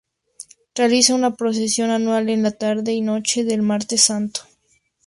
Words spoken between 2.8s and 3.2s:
y